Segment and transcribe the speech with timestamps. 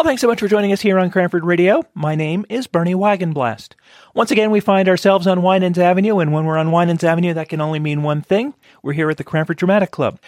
[0.00, 1.82] Well, thanks so much for joining us here on Cranford Radio.
[1.92, 3.74] My name is Bernie Wagenblast.
[4.14, 7.50] Once again, we find ourselves on Winans Avenue, and when we're on Winans Avenue, that
[7.50, 8.54] can only mean one thing.
[8.82, 10.18] We're here at the Cranford Dramatic Club.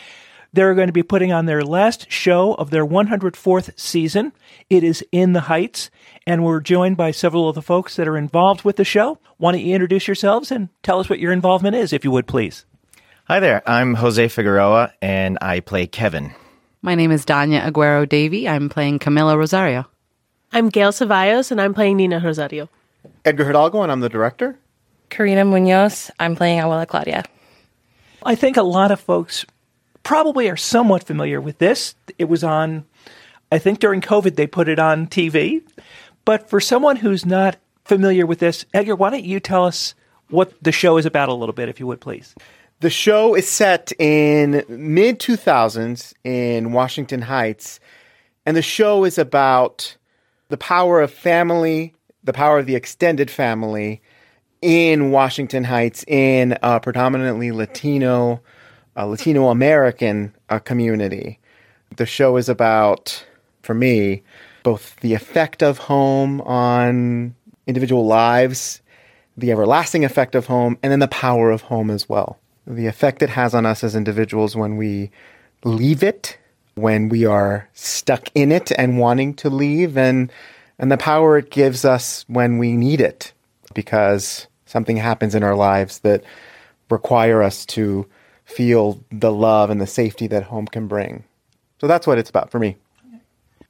[0.53, 4.35] They're going to be putting on their last show of their 104th season.
[4.69, 5.91] It is In the Heights,
[6.27, 9.21] and we're joined by several of the folks that are involved with the show.
[9.39, 12.27] Why don't you introduce yourselves and tell us what your involvement is, if you would,
[12.27, 12.67] please?
[13.25, 13.63] Hi there.
[13.67, 16.34] I'm Jose Figueroa, and I play Kevin.
[16.84, 18.48] My name is Dania Agüero Davie.
[18.48, 19.87] I'm playing Camila Rosario.
[20.52, 22.69] I'm Gail Cevallos, and I'm playing Nina Rosario.
[23.24, 24.59] Edgar Hidalgo, and I'm the director.
[25.09, 26.10] Karina Muñoz.
[26.19, 27.23] I'm playing Abuela Claudia.
[28.24, 29.47] I think a lot of folks
[30.02, 31.95] probably are somewhat familiar with this.
[32.19, 32.85] It was on,
[33.52, 35.62] I think during COVID, they put it on TV.
[36.24, 39.95] But for someone who's not familiar with this, Edgar, why don't you tell us
[40.30, 42.35] what the show is about a little bit, if you would, please?
[42.83, 47.79] The show is set in mid 2000s in Washington Heights,
[48.45, 49.97] and the show is about
[50.49, 54.02] the power of family, the power of the extended family
[54.63, 58.43] in Washington Heights in a predominantly Latino,
[58.96, 61.39] Latino American uh, community.
[61.99, 63.24] The show is about,
[63.63, 64.24] for me,
[64.64, 67.36] both the effect of home on
[67.69, 68.83] individual lives,
[69.36, 72.41] the everlasting effect of home, and then the power of home as well.
[72.66, 75.10] The effect it has on us as individuals when we
[75.64, 76.38] leave it,
[76.74, 80.32] when we are stuck in it and wanting to leave, and
[80.78, 83.33] and the power it gives us when we need it
[83.74, 86.24] because something happens in our lives that
[86.90, 88.06] require us to
[88.44, 91.24] feel the love and the safety that home can bring.
[91.80, 92.77] So that's what it's about for me.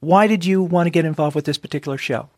[0.00, 2.28] Why did you want to get involved with this particular show?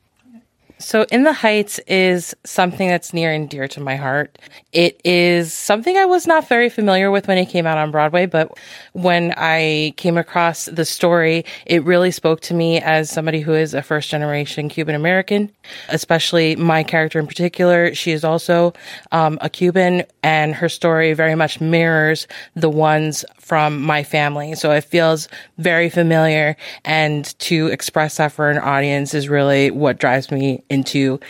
[0.79, 4.37] So, In the Heights is something that's near and dear to my heart.
[4.73, 8.27] It is something I was not very familiar with when it came out on Broadway,
[8.27, 8.59] but
[8.93, 13.73] when I came across the story, it really spoke to me as somebody who is
[13.73, 15.49] a first generation Cuban American,
[15.91, 17.95] especially my character in particular.
[17.95, 18.73] She is also
[19.13, 24.55] um, a Cuban, and her story very much mirrors the ones from my family.
[24.55, 25.29] So it feels
[25.59, 31.21] very familiar, and to express that for an audience is really what drives me into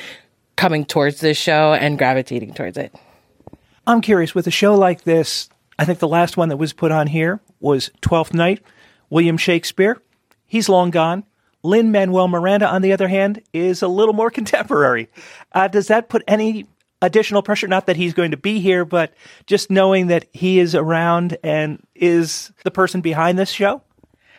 [0.57, 2.95] coming towards this show and gravitating towards it.
[3.87, 5.49] I'm curious with a show like this,
[5.79, 8.63] I think the last one that was put on here was Twelfth Night,
[9.11, 10.01] William Shakespeare.
[10.47, 11.25] He's long gone.
[11.65, 15.09] Lin Manuel Miranda, on the other hand, is a little more contemporary.
[15.53, 16.67] Uh, does that put any
[17.05, 17.69] additional pressure?
[17.69, 19.15] Not that he's going to be here, but
[19.47, 23.83] just knowing that he is around and is the person behind this show?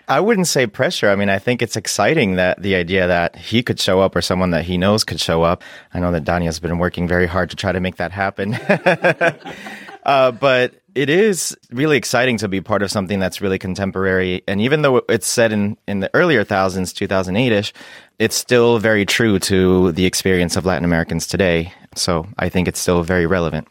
[0.07, 1.09] I wouldn't say pressure.
[1.09, 4.21] I mean, I think it's exciting that the idea that he could show up or
[4.21, 5.63] someone that he knows could show up.
[5.93, 8.53] I know that Dania's been working very hard to try to make that happen.
[10.03, 14.43] uh, but it is really exciting to be part of something that's really contemporary.
[14.47, 17.73] And even though it's set in, in the earlier thousands, 2008 ish,
[18.19, 21.73] it's still very true to the experience of Latin Americans today.
[21.95, 23.67] So I think it's still very relevant.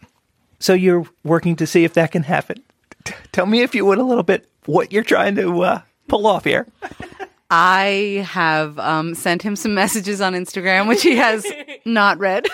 [0.58, 2.62] So you're working to see if that can happen.
[3.04, 6.26] T- tell me, if you would, a little bit what you're trying to uh, pull
[6.26, 6.66] off here?
[7.50, 11.46] I have um, sent him some messages on Instagram, which he has
[11.84, 12.46] not read.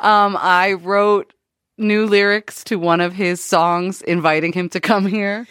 [0.00, 1.32] Um, I wrote
[1.78, 5.46] new lyrics to one of his songs, inviting him to come here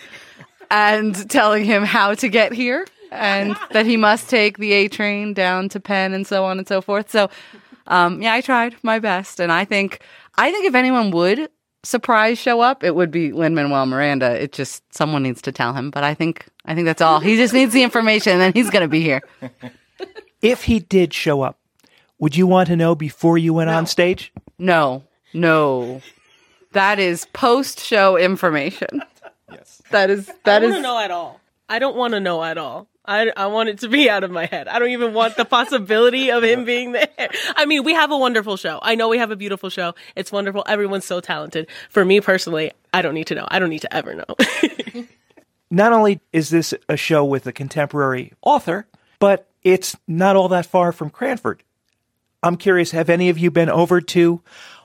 [0.70, 5.34] and telling him how to get here and that he must take the A train
[5.34, 7.10] down to Penn and so on and so forth.
[7.10, 7.30] So,
[7.88, 10.02] um, yeah, I tried my best, and I think
[10.38, 11.50] I think if anyone would
[11.84, 14.42] surprise show up, it would be Lin Manuel Miranda.
[14.42, 15.90] It just someone needs to tell him.
[15.92, 17.20] But I think I think that's all.
[17.20, 19.22] He just needs the information, and then he's going to be here.
[20.42, 21.58] If he did show up,
[22.20, 23.78] would you want to know before you went No.
[23.78, 24.32] on stage?
[24.58, 25.04] No,
[25.34, 26.02] no,
[26.74, 29.02] that is post show information.
[29.52, 31.39] Yes, that is that I is want to know at all.
[31.70, 32.88] I don't want to know at all.
[33.06, 34.68] I, I want it to be out of my head.
[34.68, 37.08] I don't even want the possibility of him being there.
[37.56, 38.80] I mean, we have a wonderful show.
[38.82, 39.96] I know we have a beautiful show.
[40.16, 40.64] It's wonderful.
[40.68, 41.68] Everyone's so talented.
[41.90, 43.48] For me personally, I don't need to know.
[43.50, 44.26] I don't need to ever know.
[45.72, 48.88] Not only is this a show with a contemporary author,
[49.20, 51.64] but it's not all that far from Cranford.
[52.42, 54.42] I'm curious, have any of you been over to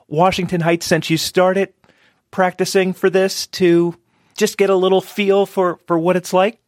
[0.08, 1.72] Washington Heights since you started
[2.30, 3.96] practicing for this to
[4.36, 6.60] just get a little feel for, for what it's like?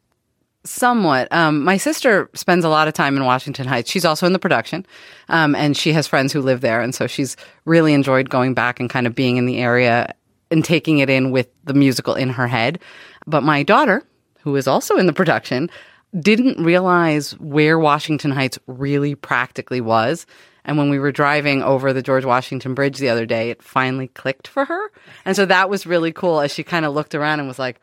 [0.66, 1.32] Somewhat.
[1.32, 3.90] Um, my sister spends a lot of time in Washington Heights.
[3.90, 4.84] She's also in the production,
[5.28, 8.80] um, and she has friends who live there, and so she's really enjoyed going back
[8.80, 10.12] and kind of being in the area
[10.50, 12.80] and taking it in with the musical in her head.
[13.26, 14.04] But my daughter,
[14.40, 15.70] who is also in the production,
[16.18, 20.26] didn't realize where Washington Heights really practically was.
[20.64, 24.08] And when we were driving over the George Washington Bridge the other day, it finally
[24.08, 24.90] clicked for her.
[25.24, 27.80] And so that was really cool as she kind of looked around and was like,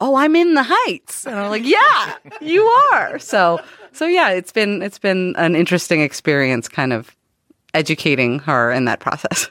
[0.00, 3.60] "Oh, I'm in the Heights," and I'm like, "Yeah, you are." So,
[3.92, 7.14] so yeah, it's been it's been an interesting experience, kind of
[7.74, 9.50] educating her in that process.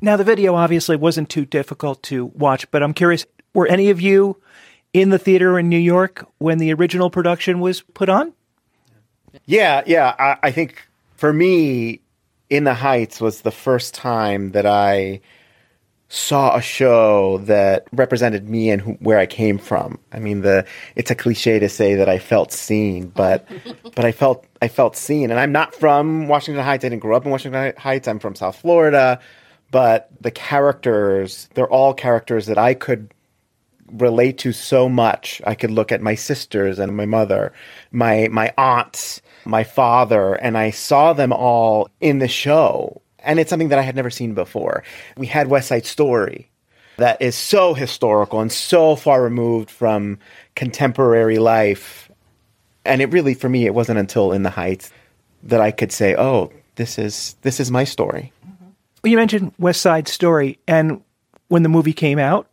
[0.00, 3.24] Now, the video obviously wasn't too difficult to watch, but I'm curious
[3.54, 4.36] were any of you
[4.92, 8.32] in the theater in New York when the original production was put on?
[9.46, 10.14] Yeah, yeah.
[10.18, 10.86] I, I think
[11.16, 12.00] for me,
[12.50, 15.20] In the Heights was the first time that I
[16.12, 19.98] saw a show that represented me and who, where I came from.
[20.12, 23.48] I mean, the it's a cliche to say that I felt seen, but
[23.82, 25.30] but I felt I felt seen.
[25.30, 26.84] And I'm not from Washington Heights.
[26.84, 28.06] I didn't grow up in Washington Heights.
[28.06, 29.20] I'm from South Florida.
[29.70, 33.14] But the characters, they're all characters that I could
[33.90, 35.40] relate to so much.
[35.46, 37.54] I could look at my sisters and my mother,
[37.90, 43.00] my my aunts, my father, and I saw them all in the show.
[43.24, 44.82] And it's something that I had never seen before.
[45.16, 46.50] We had West Side Story
[46.96, 50.18] that is so historical and so far removed from
[50.54, 52.10] contemporary life.
[52.84, 54.90] And it really for me it wasn't until In the Heights
[55.44, 59.08] that I could say, "Oh, this is this is my story." Mm-hmm.
[59.08, 61.02] You mentioned West Side Story, and
[61.48, 62.48] when the movie came out,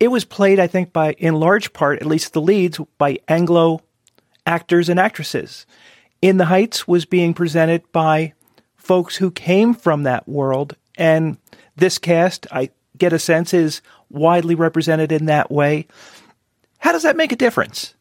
[0.00, 3.82] it was played, I think, by in large part, at least the leads, by Anglo
[4.46, 5.66] actors and actresses.
[6.20, 8.32] In the Heights was being presented by
[8.82, 11.38] folks who came from that world, and
[11.76, 13.80] this cast, I get a sense, is
[14.10, 15.86] widely represented in that way.
[16.78, 17.94] How does that make a difference?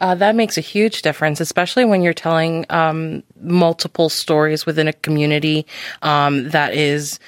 [0.00, 4.92] Uh, that makes a huge difference, especially when you're telling um, multiple stories within a
[4.92, 5.66] community
[6.02, 7.18] um, that is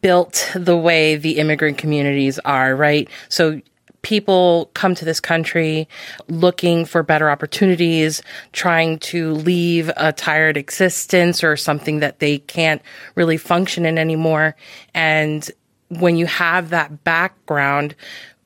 [0.00, 3.08] built the way the immigrant communities are, right?
[3.28, 3.60] So
[4.02, 5.88] people come to this country
[6.28, 8.22] looking for better opportunities,
[8.52, 12.82] trying to leave a tired existence or something that they can't
[13.14, 14.54] really function in anymore.
[14.94, 15.50] And
[15.88, 17.94] when you have that background,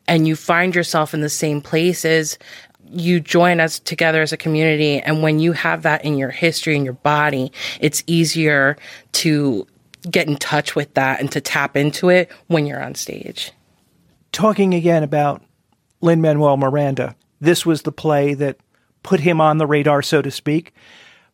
[0.09, 2.39] and you find yourself in the same places,
[2.91, 5.01] you join us together as a community.
[5.01, 8.77] And when you have that in your history and your body, it's easier
[9.13, 9.67] to
[10.11, 13.53] get in touch with that and to tap into it when you're on stage.
[14.32, 15.43] Talking again about
[16.00, 18.56] Lin Manuel Miranda, this was the play that
[19.02, 20.75] put him on the radar, so to speak.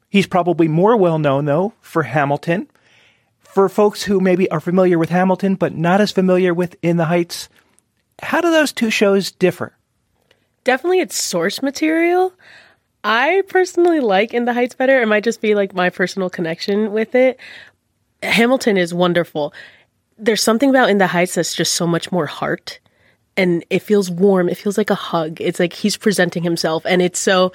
[0.09, 2.69] He's probably more well known, though, for Hamilton.
[3.39, 7.05] For folks who maybe are familiar with Hamilton but not as familiar with In the
[7.05, 7.49] Heights,
[8.21, 9.77] how do those two shows differ?
[10.65, 12.33] Definitely it's source material.
[13.05, 15.01] I personally like In the Heights better.
[15.01, 17.39] It might just be like my personal connection with it.
[18.23, 19.55] Hamilton is wonderful.
[20.19, 22.81] There's something about In the Heights that's just so much more heart
[23.39, 24.49] and it feels warm.
[24.49, 25.41] It feels like a hug.
[25.41, 27.53] It's like he's presenting himself and it's so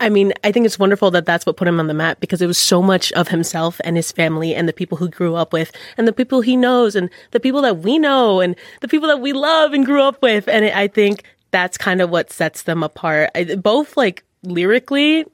[0.00, 2.42] I mean, I think it's wonderful that that's what put him on the map because
[2.42, 5.52] it was so much of himself and his family and the people who grew up
[5.52, 9.08] with and the people he knows and the people that we know and the people
[9.08, 10.48] that we love and grew up with.
[10.48, 11.22] And it, I think
[11.52, 13.30] that's kind of what sets them apart.
[13.36, 15.24] I, both like lyrically,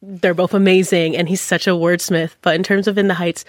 [0.00, 2.36] they're both amazing and he's such a wordsmith.
[2.42, 3.44] But in terms of In the Heights,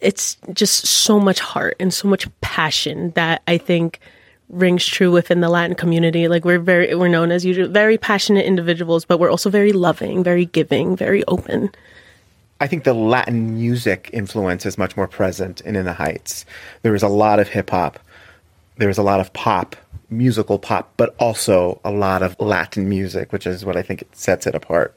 [0.00, 4.00] it's just so much heart and so much passion that I think
[4.50, 6.28] rings true within the Latin community.
[6.28, 10.24] Like we're very we're known as usually very passionate individuals, but we're also very loving,
[10.24, 11.70] very giving, very open.
[12.60, 16.44] I think the Latin music influence is much more present in In the Heights.
[16.82, 18.00] There is a lot of hip hop.
[18.78, 19.76] There is a lot of pop,
[20.10, 24.46] musical pop, but also a lot of Latin music, which is what I think sets
[24.46, 24.94] it apart.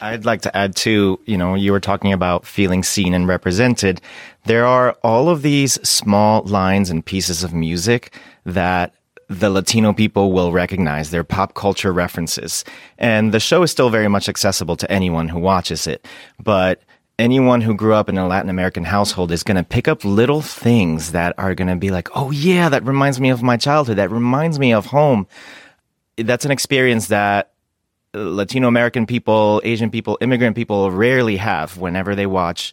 [0.00, 4.00] I'd like to add too, you know, you were talking about feeling seen and represented.
[4.46, 8.94] There are all of these small lines and pieces of music that
[9.28, 11.10] the Latino people will recognize.
[11.10, 12.64] They're pop culture references.
[12.98, 16.06] And the show is still very much accessible to anyone who watches it.
[16.42, 16.82] But
[17.18, 20.40] anyone who grew up in a Latin American household is going to pick up little
[20.40, 23.98] things that are going to be like, oh, yeah, that reminds me of my childhood.
[23.98, 25.28] That reminds me of home.
[26.16, 27.52] That's an experience that
[28.14, 32.72] Latino American people, Asian people, immigrant people rarely have whenever they watch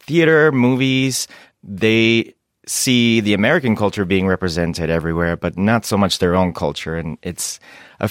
[0.00, 1.26] theater, movies.
[1.62, 2.34] They
[2.66, 6.96] see the American culture being represented everywhere, but not so much their own culture.
[6.96, 7.58] And it's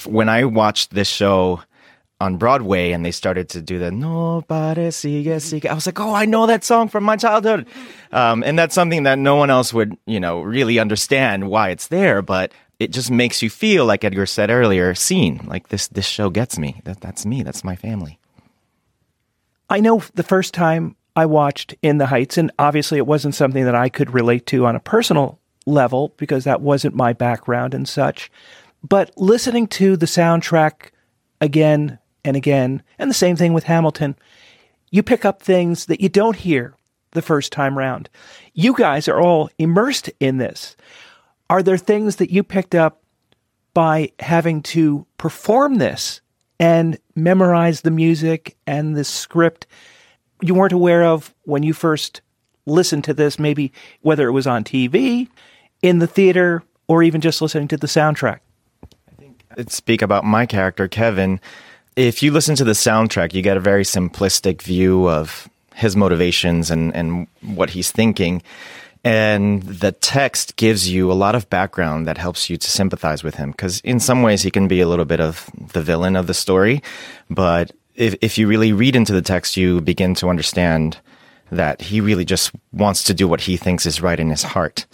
[0.05, 1.61] when I watched this show
[2.21, 5.65] on Broadway and they started to do the "No Nobody sigue, sigue.
[5.65, 7.67] I was like, oh, I know that song from my childhood.
[8.11, 11.87] Um, and that's something that no one else would, you know, really understand why it's
[11.87, 12.21] there.
[12.21, 15.41] But it just makes you feel like Edgar said earlier, seen.
[15.45, 16.81] Like this, this show gets me.
[16.83, 17.43] That, that's me.
[17.43, 18.19] That's my family.
[19.69, 23.65] I know the first time I watched In the Heights, and obviously it wasn't something
[23.65, 27.87] that I could relate to on a personal level because that wasn't my background and
[27.87, 28.29] such.
[28.87, 30.91] But listening to the soundtrack
[31.41, 34.15] again and again, and the same thing with Hamilton,
[34.91, 36.75] you pick up things that you don't hear
[37.11, 38.09] the first time round.
[38.53, 40.75] You guys are all immersed in this.
[41.49, 43.01] Are there things that you picked up
[43.73, 46.21] by having to perform this
[46.59, 49.67] and memorize the music and the script
[50.41, 52.21] you weren't aware of when you first
[52.65, 53.71] listened to this, maybe
[54.01, 55.27] whether it was on TV,
[55.81, 58.39] in the theater, or even just listening to the soundtrack?
[58.83, 61.39] I think I'd speak about my character, Kevin.
[61.95, 66.71] If you listen to the soundtrack, you get a very simplistic view of his motivations
[66.71, 68.41] and, and what he's thinking.
[69.05, 73.35] And the text gives you a lot of background that helps you to sympathize with
[73.35, 73.51] him.
[73.51, 76.33] Because in some ways, he can be a little bit of the villain of the
[76.33, 76.81] story.
[77.29, 80.97] But if, if you really read into the text, you begin to understand
[81.51, 84.87] that he really just wants to do what he thinks is right in his heart.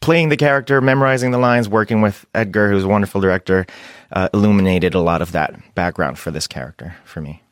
[0.00, 3.64] Playing the character, memorizing the lines, working with Edgar, who's a wonderful director,
[4.12, 7.42] uh, illuminated a lot of that background for this character for me.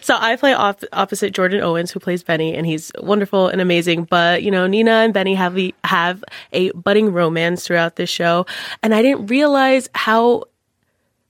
[0.00, 4.04] So I play off, opposite Jordan Owens, who plays Benny, and he's wonderful and amazing.
[4.04, 8.46] But you know, Nina and Benny have the, have a budding romance throughout this show,
[8.82, 10.44] and I didn't realize how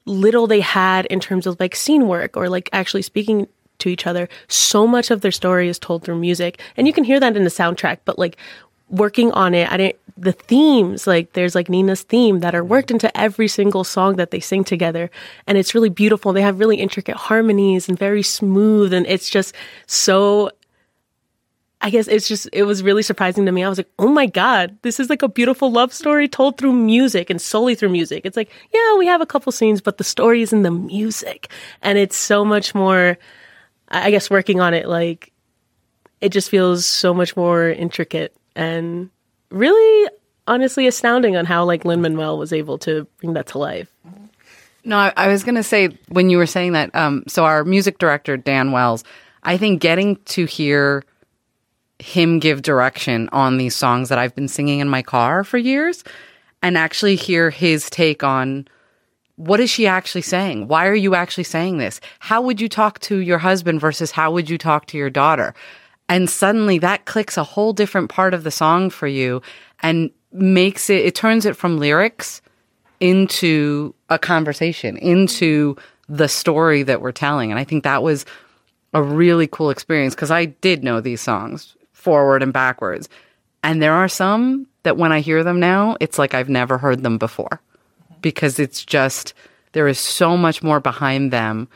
[0.07, 3.47] little they had in terms of like scene work or like actually speaking
[3.79, 4.29] to each other.
[4.49, 7.45] So much of their story is told through music, and you can hear that in
[7.45, 7.99] the soundtrack.
[8.05, 8.37] But like
[8.91, 12.91] working on it, I didn't the themes like there's like Nina's theme that are worked
[12.91, 15.11] into every single song that they sing together
[15.47, 19.55] and it's really beautiful they have really intricate harmonies and very smooth and it's just
[19.87, 20.51] so
[21.81, 23.65] I guess it's just it was really surprising to me.
[23.65, 26.75] I was like, "Oh my god, this is like a beautiful love story told through
[26.75, 30.05] music and solely through music." It's like, yeah, we have a couple scenes, but the
[30.05, 31.51] story is in the music.
[31.81, 33.17] And it's so much more
[33.89, 35.33] I guess working on it like
[36.21, 39.11] it just feels so much more intricate and
[39.51, 40.11] really
[40.47, 43.89] honestly astounding on how like Lin Manuel was able to bring that to life.
[44.85, 46.95] No, I, I was going to say when you were saying that.
[46.95, 49.05] Um, so our music director Dan Wells,
[49.43, 51.05] I think getting to hear
[51.99, 56.03] him give direction on these songs that I've been singing in my car for years,
[56.63, 58.67] and actually hear his take on
[59.37, 60.69] what is she actually saying?
[60.69, 62.01] Why are you actually saying this?
[62.19, 65.55] How would you talk to your husband versus how would you talk to your daughter?
[66.11, 69.43] And suddenly that clicks a whole different part of the song for you
[69.79, 72.43] and makes it, it turns it from lyrics
[72.99, 75.77] into a conversation, into
[76.09, 77.53] the story that we're telling.
[77.53, 78.27] And I think that was
[78.93, 83.09] a really cool experience because I did know these songs forward and backwards.
[83.63, 87.05] And there are some that when I hear them now, it's like I've never heard
[87.05, 87.61] them before
[88.03, 88.21] mm-hmm.
[88.21, 89.33] because it's just,
[89.73, 91.69] there is so much more behind them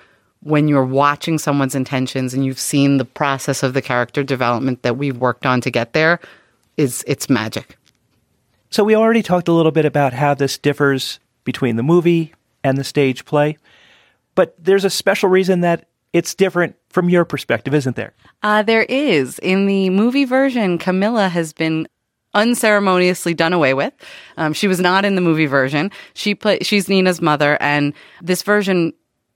[0.44, 4.96] when you're watching someone's intentions and you've seen the process of the character development that
[4.96, 6.20] we've worked on to get there
[6.76, 7.76] is it's magic.
[8.70, 12.76] So we already talked a little bit about how this differs between the movie and
[12.76, 13.56] the stage play,
[14.34, 18.12] but there's a special reason that it's different from your perspective, isn't there?
[18.42, 19.38] Uh, there is.
[19.40, 21.88] In the movie version, Camila has been
[22.34, 23.92] unceremoniously done away with.
[24.36, 25.90] Um, she was not in the movie version.
[26.14, 28.92] She play, she's Nina's mother, and this version,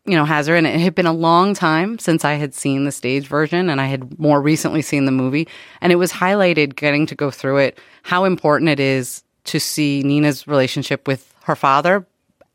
[0.09, 0.57] you know, has her.
[0.57, 3.81] And it had been a long time since I had seen the stage version, and
[3.81, 5.47] I had more recently seen the movie,
[5.81, 10.03] and it was highlighted getting to go through it how important it is to see
[10.03, 12.07] Nina's relationship with her father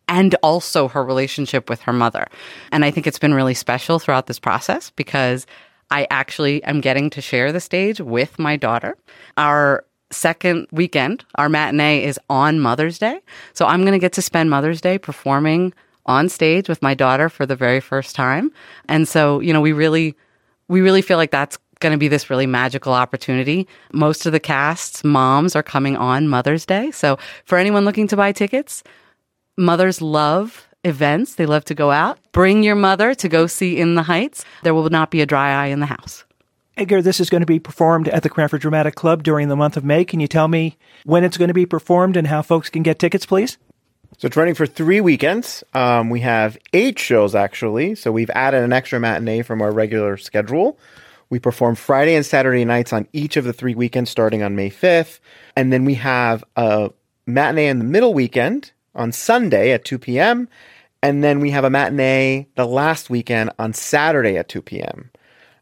[0.07, 2.27] and also her relationship with her mother.
[2.71, 5.45] And I think it's been really special throughout this process because
[5.91, 8.97] I actually am getting to share the stage with my daughter.
[9.37, 13.19] Our second weekend, our matinee is on Mother's Day.
[13.53, 15.73] So I'm going to get to spend Mother's Day performing
[16.05, 18.51] on stage with my daughter for the very first time.
[18.87, 20.15] And so, you know, we really
[20.67, 23.67] we really feel like that's going to be this really magical opportunity.
[23.91, 26.91] Most of the cast's moms are coming on Mother's Day.
[26.91, 28.83] So for anyone looking to buy tickets,
[29.57, 31.35] mothers love events.
[31.35, 32.19] They love to go out.
[32.31, 34.45] Bring your mother to go see In the Heights.
[34.63, 36.23] There will not be a dry eye in the house.
[36.75, 39.77] Edgar, this is going to be performed at the Cranford Dramatic Club during the month
[39.77, 40.03] of May.
[40.03, 42.97] Can you tell me when it's going to be performed and how folks can get
[42.97, 43.57] tickets, please?
[44.17, 45.63] So it's running for three weekends.
[45.73, 47.95] Um, we have eight shows actually.
[47.95, 50.79] So we've added an extra matinee from our regular schedule.
[51.29, 54.69] We perform Friday and Saturday nights on each of the three weekends starting on May
[54.69, 55.19] 5th.
[55.55, 56.91] And then we have a
[57.25, 60.47] matinee in the middle weekend on Sunday at 2 p.m.
[61.01, 65.09] And then we have a matinee the last weekend on Saturday at 2 p.m.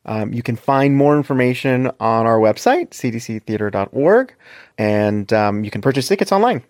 [0.06, 4.34] Um, you can find more information on our website, cdctheater.org,
[4.78, 6.64] and um, you can purchase tickets online.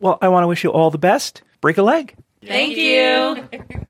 [0.00, 1.42] Well, I want to wish you all the best.
[1.60, 2.16] Break a leg.
[2.44, 3.48] Thank you.